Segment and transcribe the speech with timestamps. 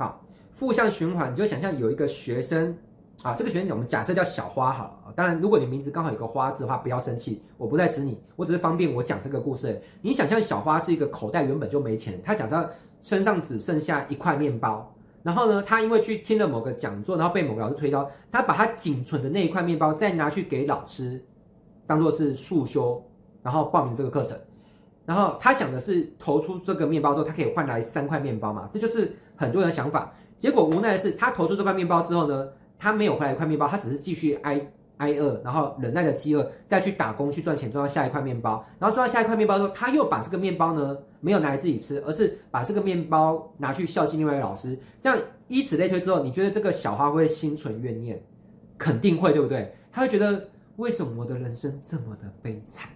[0.00, 0.18] 好，
[0.54, 2.74] 负向循环，你就想象有一个学生
[3.20, 5.12] 啊，这个学生我们假设叫小花好了。
[5.14, 9.78] 当然，如果你名字刚好有个花字的话，不要生气，我不在指你，我只是方便我讲这个故事。
[10.00, 12.70] 你想象小花是一个口袋原本就没钱，他假设
[13.02, 14.90] 身上只剩下一块面包，
[15.22, 21.22] 然后呢，他因为去听了某个讲座，然后被某个老师推销，他把他仅存的那一块面包再拿去给老师，
[21.86, 23.04] 当做是速修，
[23.42, 24.34] 然后报名这个课程。
[25.06, 28.68] 然后他想的是投出这个面包之后，他可以换来三块面包嘛？
[28.70, 30.12] 这就是很多人的想法。
[30.38, 34.60] 结果无奈的是，他投出这块面包之后呢，他没有回来一块面包，他只是继续挨
[34.98, 38.64] 挨饿，然后忍耐着饥饿，再去打工去赚钱，赚到下一块面包。
[38.78, 44.78] 然后赚到下一块面包之后，他又把这个面包呢没有拿来自己吃，而是把这个面包拿去孝敬另外一个老师。
[45.00, 48.22] 这样以此类推之后，你觉得这个小花会心存怨念？
[48.78, 49.74] 肯定会，对不对？
[49.92, 52.88] 他会觉得为什么我的人生这么的悲惨？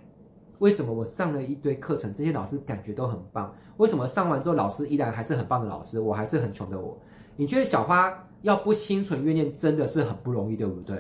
[0.65, 3.55] 为什么我上了一堆课程，这些老师感觉都很棒？
[3.77, 6.99] 为什么上完之后老师依然还是很棒的老师，我还是很穷的我？
[7.37, 10.97] 你觉得小花要不心存怨念真的是很不容易，对不对？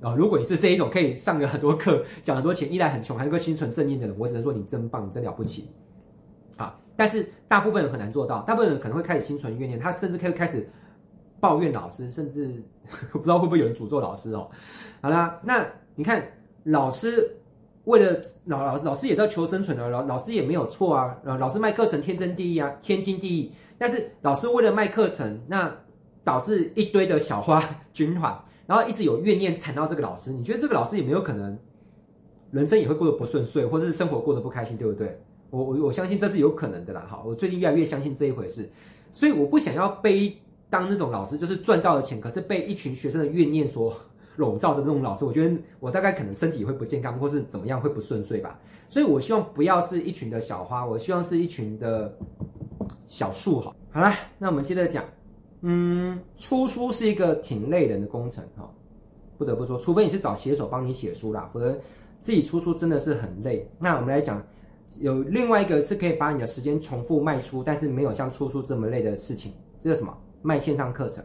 [0.00, 5.68] 啊、哦，如果你是这一种可以上了很多课，讲很多钱，依然很穷，还能够心存正念的人，我只能说你真棒，你真了不起。
[6.56, 10.66] 啊，但是大部分人很难做到，大部分人可能会开始心存怨念，他甚至可以开始
[11.38, 12.62] 抱怨老师，甚至
[13.12, 14.50] 不知道会不会有人诅咒老师哦。
[15.02, 16.26] 好啦，那你看
[16.62, 17.30] 老师。
[17.84, 23.52] 为了老老老师也是要求生存的，老老师也没有错啊，老师卖课程天经地义啊，天经地义。
[23.76, 25.70] 但是老师为了卖课程，那
[26.22, 28.34] 导致一堆的小花 军团，
[28.66, 30.32] 然后一直有怨念缠到这个老师。
[30.32, 31.58] 你觉得这个老师有没有可能
[32.50, 35.20] 人生也会过得不顺遂，或者是生活过得不开心，对不对？
[35.50, 37.06] 我我我相信这是有可能的啦。
[37.10, 38.70] 哈，我最近越来越相信这一回事，
[39.12, 40.38] 所以我不想要被
[40.70, 43.94] 当那种老师，就是赚到了钱，可是被一群学生的怨念所。
[44.36, 48.58] 笼罩着那种老师，我觉得我大概可能身体会不健康，或是怎么样会不顺遂吧。
[48.88, 52.12] 所以我希望不要是一群的小花，我希望是一群的
[53.06, 53.60] 小树。
[53.60, 55.04] 好，好啦，那我们接着讲。
[55.66, 58.70] 嗯，出书是一个挺累人的工程哈，
[59.38, 61.72] 不得不说，除非你是找写手帮你写书啦，否则
[62.20, 63.66] 自己出书真的是很累。
[63.78, 64.42] 那我们来讲，
[65.00, 70.14] 有另外一个是可以把你的时间重复卖出，但是没有像出书这么累的事情，这是什么？
[70.42, 71.24] 卖线上课程。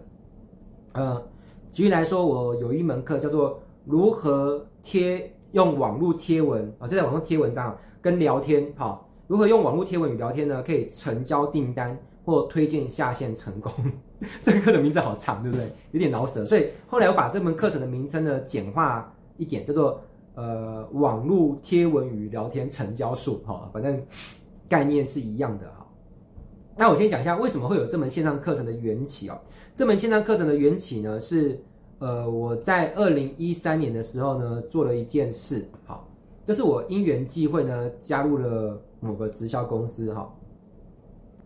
[0.93, 1.21] 嗯。
[1.71, 10.63] 举例来说，我有一门课叫做如何贴用网络贴文啊，就在网络贴文章跟聊天，哈，如何用网络贴文与聊天呢？
[10.63, 13.71] 可以成交订单或推荐下线成功。
[14.41, 15.71] 这个课的名字好长，对不对？
[15.91, 20.01] 有点老舍，所以后来我把这门课程的名称呢简化一点，叫做
[20.35, 24.01] 呃网络贴文与聊天成交术，哈，反正
[24.67, 25.85] 概念是一样的哈。
[26.79, 29.37] 那我先讲一下为什么会有这门线上课程的缘起哦。
[29.75, 31.61] 这门线上课程的缘起呢，是
[31.97, 36.07] 呃我在二零一三年的时候呢做了一件事，好，
[36.45, 40.33] 就是我因缘际会呢加入了某个直销公司，哈，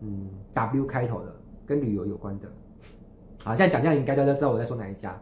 [0.02, 1.34] 嗯，W 开头的，
[1.66, 2.46] 跟旅游有关的，
[3.42, 5.20] 好，这样讲这样应该大家知道我在说哪一家，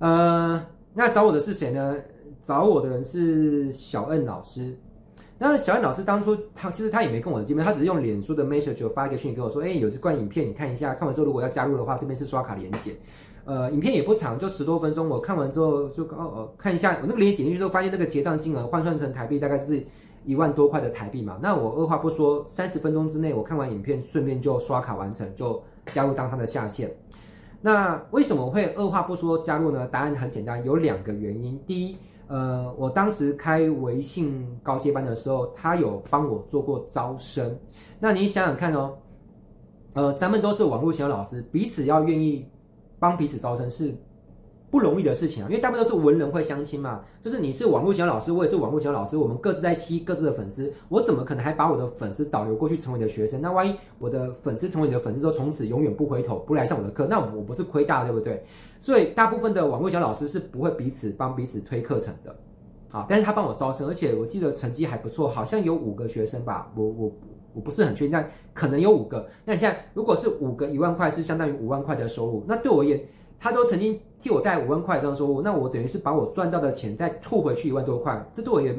[0.00, 0.62] 呃，
[0.92, 1.96] 那找我的是谁呢？
[2.42, 4.76] 找我的人是小恩老师。
[5.42, 12.94] 那小安老师当初他其实他也没跟我见面，他只是用脸书的 message 发一个讯息跟我说，哎，有这段影片你看一下，看完之后如果要加入的话，这边是刷卡连结，
[13.46, 15.08] 呃，影片也不长，就十多分钟。
[15.08, 19.82] 我看完之后就哦哦看一下，我那个链接点进去之后，发现那个结账金额换算成台币大概就是
[20.26, 21.38] 一万多块的台币嘛。
[21.40, 26.94] 那我二话不说，三十分钟之内我看完影片，顺便就刷卡完成，就加入当他的下线。
[27.62, 29.88] 那为什么会二话不说加入呢？
[29.90, 31.58] 答案很简单，有两个原因。
[31.66, 31.96] 第一。
[32.30, 37.58] 呃，我当时开微信高阶班的时候，他有帮我做过招生。
[37.98, 38.96] 那你想想看哦，
[39.94, 42.46] 呃，咱们都是网络小老师，彼此要愿意
[43.00, 43.92] 帮彼此招生是
[44.70, 45.48] 不容易的事情啊。
[45.50, 53.42] 因为大部分都是文人会相亲嘛，就是你是网络小老师，我也是网络小老师，我们各自在吸各自的粉丝，我怎么可能还把我的粉丝导流过去成为你的学生？
[53.42, 58.40] 那万一我的粉丝成为你的粉丝之后，从此永远不回头，不来上我的课，那我不是亏大，对不对？
[58.80, 62.34] 所以大部分的网络小老师是不会彼此帮彼此推课程的，
[62.90, 67.12] 啊，但是他帮我招生，而且我记得成绩还不错，好像有五个学生吧，我我
[67.52, 69.28] 我不是很确定，但可能有五个。
[69.44, 72.98] 那你现在如果是五个一万块，是相当于五万块的收入，那对我而言，
[73.38, 78.74] 他都曾经替我带五万块这样收入，那我等于是把我赚到的钱再吐回去一万多块，这对我也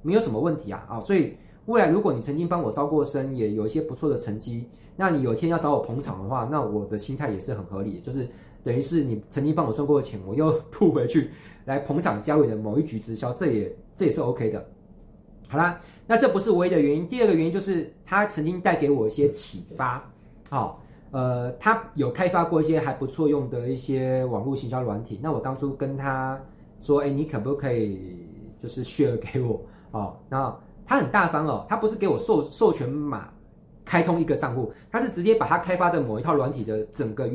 [0.00, 1.34] 没有什么问题啊，啊，所以
[1.66, 8.26] 未来如果你曾经帮我招过生，也有一些不错的成绩，那你有一天要找我捧场的话，那我的心态也是很合理，就是。
[8.64, 11.30] 等于是你曾经帮我赚过的钱，我又吐回去
[11.64, 14.64] 来捧场加入你的某一局直销，这也这也是 OK 的。
[15.48, 20.02] 好啦，那这不是唯一的原因，第二个原因就是他曾经带给我一些启发。
[20.48, 25.18] 好，呃，他有开发过一些还不错用的一些网络行销软体。
[25.22, 26.40] 那我当初跟他
[26.80, 27.98] 说，哎，你可不可以
[28.62, 29.60] 就是 share 给我？
[29.90, 30.54] 哦，那
[30.86, 33.28] 他很大方哦，他不是给我授授权码。
[33.84, 37.28] 开通一个账户，他是直接把他开发的某一套软体的整个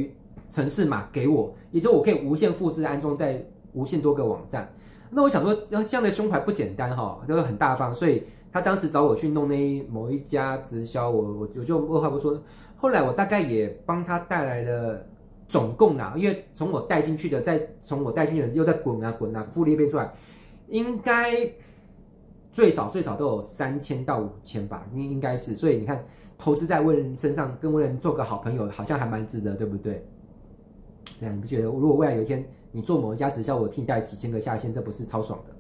[0.50, 4.72] 城市码给我，也就我可以无限复制安装在无限多个网站。
[5.10, 12.42] 那我想说，这样的胸怀不简单哈，都很大方，所以他当时找我去弄那一某一家直销，我我我就二话不说。
[12.76, 15.02] 后来我大概也帮他带来了
[15.48, 20.14] 总共啊，因为从我带进去的，再从我带进去的又在滚啊滚啊，复利变出来，
[20.68, 21.50] 应该
[22.52, 25.56] 最少最少都有三千到五千吧，应应该是。
[25.56, 26.04] 所以你看，
[26.38, 30.06] 投资在为人身上，跟为人做个好朋友，好像还蛮值得，对不对？
[31.20, 31.66] 对啊，你不觉得？
[31.66, 35.54] 如果未来有一天你做某一家直销，我替你带几千个下线，这不是超爽的？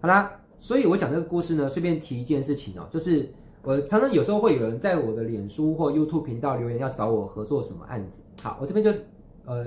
[0.00, 3.28] 好啦，所以我讲这个故事呢，顺便提一件事情哦，就是。
[3.66, 8.20] 我常常有时候会有人在我的脸书或 YouTube 频道留言，要找我合作什么案子。
[8.42, 8.92] 好，我这边就
[9.46, 9.64] 呃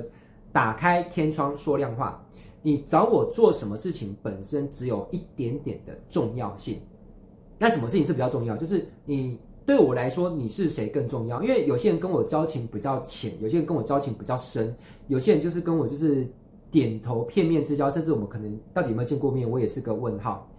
[0.52, 2.24] 打开天窗说亮话，
[2.62, 6.80] 你找我做什么事情本身只有一点点的重要性。
[7.58, 8.56] 那什么事情是比较重要？
[8.56, 11.44] 就是你对我来说你是谁更重要？
[11.44, 14.74] 因为有些人跟我交情比较浅，有些人跟我交情比较深，
[15.10, 16.26] 有些人就是跟我就是
[16.72, 20.50] 点头片面之交，甚至我们可能到底有没有见过面，我也是个问号。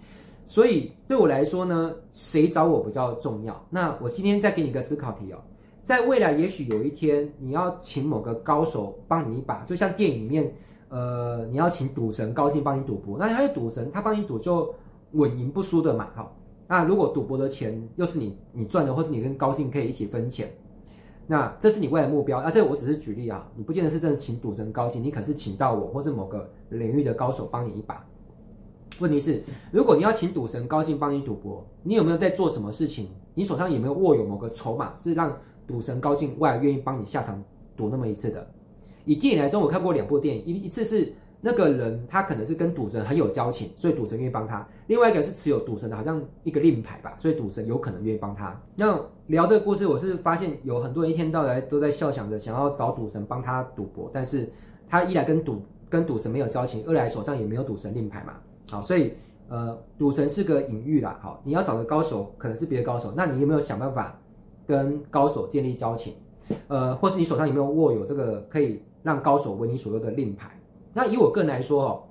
[0.46, 3.66] 所以对我来说呢，谁找我比较重要？
[3.70, 5.38] 那我今天再给你一个思考题哦，
[5.84, 10.52] 在未来也许有一天你要请某个高手帮你一把，就像电影里面，
[10.90, 14.70] 呃，你要请赌神高进帮你赌博，那他是赌神，他帮你赌就
[15.12, 16.30] 稳赢不输的嘛，哈。
[16.68, 20.48] 那如果赌博的钱又是你你赚的，或是你跟高进可以一起分钱，
[21.26, 22.38] 那这是你未来目标。
[22.38, 28.06] 啊，这我只是举例啊，你不见得是真的请赌神高进，你可是请到我或是某个领域的高手帮你一把。
[29.00, 29.42] 问题是，
[29.72, 33.08] 如果你要请赌神高进帮你赌博，你有没有在做什么事情？
[33.34, 35.34] 你手上有没有握有某个筹码，是让
[35.66, 37.42] 赌神高进未来愿意帮你下场
[37.76, 38.46] 赌那么一次的？
[39.04, 48.60] 以电影来说，我看过两部电影，一一次是那个人他可能是跟赌神很有交情，所以赌神愿意帮他；另外一个是持有赌神的好像一个令牌吧，所以赌神有可能愿意帮他。
[48.74, 48.98] 那
[49.28, 54.50] 聊这个故事，我是发现有很多人一天到来都在笑想着想要找赌神帮他赌博，但是
[54.88, 58.34] 他一来跟赌跟赌神没有交情，二来手上也没有赌神令牌嘛。
[58.70, 59.12] 好，所以
[59.48, 61.18] 呃，赌神是个隐喻啦。
[61.22, 64.18] 好，你要找个高手，可能是别的高手，那你有没有想办法
[64.66, 66.14] 跟高手建立交情？
[66.66, 70.50] 呃，或是你手上有没有握有这个可以让高手为你所用的令牌？
[70.92, 72.02] 那以我个人来说哦，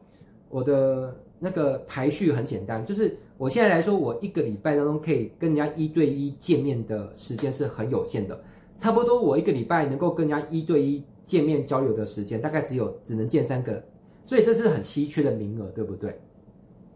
[0.50, 8.40] 我的那个排序很简单，就是我现在来说，我一个礼拜当中可以跟人家一对一见面的时间是很有限的，
[8.78, 13.84] 差不多我一个礼拜能够跟人家一对一见面交流的时间，大概只有只能见三个人，
[14.26, 16.18] 所以这是很稀缺的名额，对不对？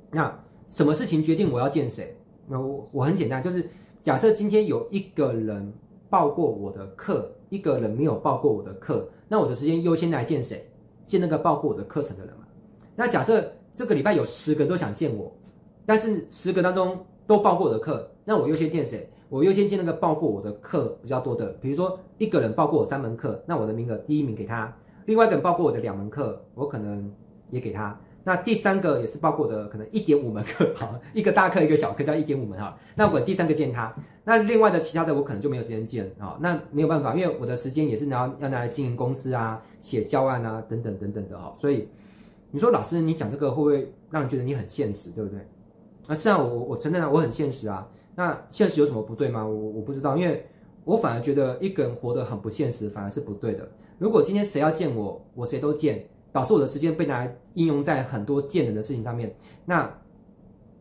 [0.10, 0.34] 那
[0.70, 2.16] 什么事情决定我要见谁？
[2.48, 3.70] 那我我很简单，就是
[4.02, 5.72] 假设今天有一个人
[6.10, 10.66] 报过我的课，一个人没有报过我的课，那我的时间优先来见谁？
[11.12, 12.46] 见那个报过我的课程的人嘛。
[12.96, 15.30] 那假设这个礼拜有十个都想见我，
[15.86, 16.98] 但是十个当中
[17.28, 19.06] 都报过我的课，那我优先见谁？
[19.28, 21.48] 我优先见那个报过我的课比较多的。
[21.62, 24.74] 比如说一个人报过我三门课，那我的名额第一名给他；
[25.06, 27.12] 另外一个人报过我的两门课，我可能
[27.50, 28.00] 也给他。
[28.24, 32.78] 那第三个也是包括的，可能一点五门课，好，一个大课一个小课叫一点五门哈。
[32.96, 36.38] 那我第三个见他，那另外的其他的我可能就没有时间见啊。
[36.40, 41.56] 那没有办法，因为我的时间也是拿要拿来经营公司啊、写教案啊等等等等的哈。
[41.60, 41.88] 所以
[42.52, 45.40] 你说老师，你讲这个会不会让人觉得你很现实，对不对？
[46.08, 47.88] 那是啊，我我承认啊，我很现实啊。
[48.14, 49.44] 那现实有什么不对吗？
[49.44, 50.46] 我我不知道，因为
[50.84, 53.68] 我反而觉得一个人活得很不现实，反而是不对的。
[53.98, 56.04] 如果今天谁要见我，我谁都见。
[56.32, 59.36] 导致我的时间被拿来应用在很多见人的事情上面，
[59.66, 59.90] 那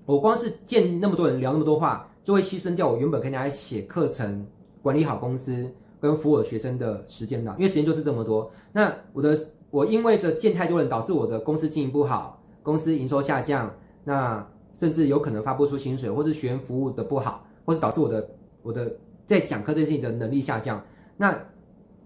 [0.07, 4.47] 我光是见那么多人聊那么多话，就会牺牲掉我原本可以拿来写课程、
[4.83, 5.69] 管理好公司
[6.01, 8.51] 跟服务我学生的时间的，因为时间就是这么多。
[8.73, 9.37] 那我的
[9.71, 13.73] 我因为这见太多人，导致我的公司经营不好，公司营收下降，
[14.05, 18.31] 那甚至有可能发不出薪水，或是学员服务的不好，或是导致我的
[18.63, 18.93] 我的
[19.27, 20.81] 在讲课这件事情的能力下降，
[21.17, 21.37] 那。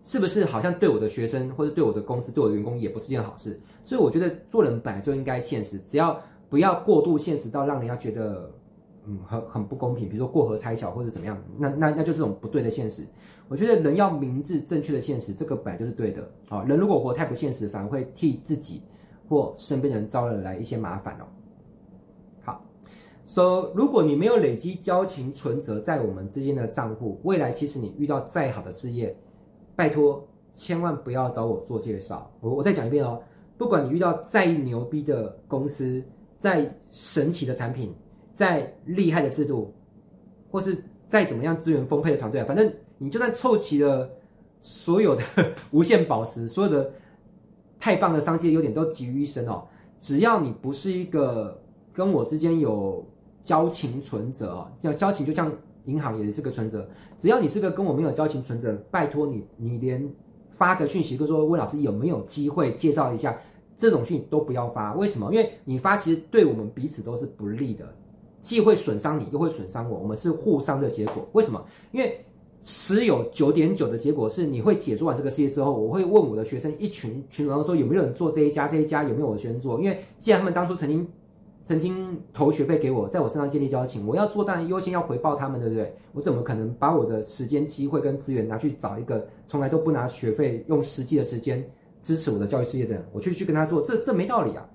[0.07, 3.59] 是不是好像对我的学生或者对我的公司、对我的员工也不是件好事？
[3.83, 6.21] 所以我觉得做人本来就应该现实，只要
[6.51, 8.53] 不要过度现实到让人家觉得
[9.07, 13.03] 嗯很很不公平，比如说过河拆桥或者怎么样，那那那就是种不对的现实。
[13.49, 16.63] 我觉得人要明智正确的现实，这个本来就是对的好。
[16.65, 18.83] 人如果活太不现实，反而会替自己
[19.27, 21.25] 或身边人招惹来一些麻烦哦。
[22.43, 22.63] 好
[23.27, 29.17] ，So 如果你没有累积交情存折在我们之间的账户，未来其实你遇到再好的事业。
[29.77, 32.31] 拜托，千万不要找我做介绍。
[32.41, 33.21] 我我再讲一遍哦，
[33.59, 36.03] 不管你遇到再牛逼的公司、
[36.39, 37.95] 再神奇的产品、
[38.33, 39.73] 再厉害的制度，
[40.51, 40.77] 或是
[41.09, 44.09] 再怎么样资源丰沛的团队，反正你就算凑齐了
[44.63, 45.23] 所有的
[45.73, 46.91] 无限宝石，所有的
[47.79, 49.63] 太棒的商机优点都集于一身哦。
[50.01, 51.61] 只要你不是一个
[51.93, 53.05] 跟我之间有
[53.43, 55.51] 交情存折哦，叫交情就像
[55.85, 56.89] 银行也是个存折，
[57.19, 60.11] 只要你是个跟我没有交情存折，拜托你，你连
[60.51, 63.39] 发个讯息，就说温老师有没有机会介绍一下，
[63.77, 64.95] 这种讯息都不要发。
[64.95, 65.33] 为什么？
[65.33, 67.87] 因为你发其实对我们彼此都是不利的，
[68.41, 71.29] 既会损伤你，又会损伤我，我们是互伤的结果。
[71.33, 71.65] 为什么？
[71.93, 72.19] 因为
[72.63, 79.79] 十有九点九的结果是，你会解说完这个事业之后，我会问我的学生一群群，然后说有没有人做这一家，这一家有没有我的学生做？
[79.81, 81.07] 因为既然他们当初曾经。
[81.65, 85.95] 曾经投学费给我，在我身上建立交情，我要做当然优先要回报他们，对不对？
[86.13, 91.67] 我怎么可能把我的时间、机会跟资源拿去找一个从来都不拿学费、用实际的时间
[92.03, 94.69] 支持我的教育事业的人，我去去跟他做，这这没道理啊！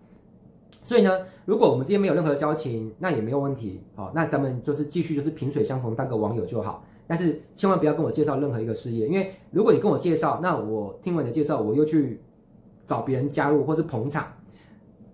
[0.84, 1.12] 所以呢，
[1.46, 6.84] 如果我们之间没有任何交情，那也没有问题，好，那咱们就是继续就是萍水相逢，当个网友就好。
[7.06, 12.20] 但是千万不要跟我介绍任何一个事业，因为如果你跟我介绍，那我听完你的介绍，我又去
[12.88, 14.26] 找别人加入或是捧场。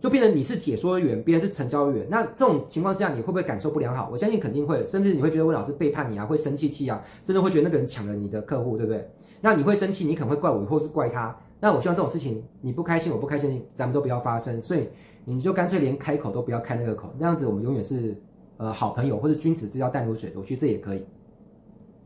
[0.06, 2.06] 就变成你是解说员，别人是成交员。
[2.12, 4.08] 那这种情况之下，你会不会感受不良好？
[4.12, 9.10] 我相信肯定会，甚至你会觉得温老师背叛你啊，会生气气啊，甚至会觉得那个人抢了你的客户，对不对？
[9.42, 11.36] 那你会生气，你可能会怪我，或是怪他。
[11.60, 14.62] 那我希望这种事情你不开心，我不开心，咱们都不要发生。
[14.62, 14.88] 所以
[15.24, 18.16] 你就干脆连开口都不要开那个口，那样子我们永远是
[18.58, 20.32] 呃好朋友，或者君子之交淡如水。
[20.36, 21.04] 我觉得这也可以。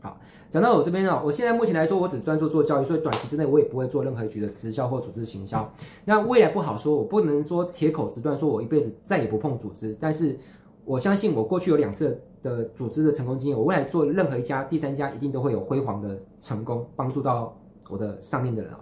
[0.01, 0.19] 好。
[0.51, 5.71] 讲到我这边啊，我现在目前来说，我只专注做教育，所以短期之内我也不会做任何一局的直销或组织行销。
[6.03, 9.95] 那未来不好说，我不能说铁口直断，说我一辈子再也不碰组织。
[9.99, 10.35] 但是
[10.85, 17.55] 我相信，我过去有两次的组织的成功经验，我未来做任何一家、第三家一定都会有辉煌的成功，帮助到
[17.87, 18.79] 我的上面的人啊。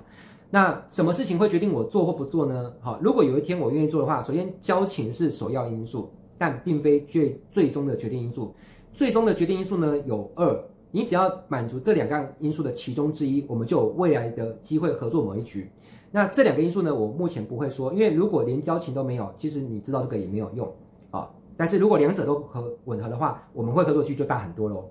[0.49, 2.71] 那什么事情会决定我做或不做呢？
[2.79, 8.55] 好，如果有一天我愿意做的话，首先交情是首要因素，但并非最最终的决定因素。
[8.93, 10.57] 最终的决定因素呢，有二。
[10.91, 15.69] 你只要满足这两个因素的其中之一，我们就有未来的机会合作某一局。
[16.11, 20.73] 那这两个因素呢，我目前不会说，因为如果连交情都没有，其实你知道这个也没有用
[21.11, 21.29] 啊。
[21.57, 24.89] 但是如果两者都合吻合的话，我们会合作区就大很多喽。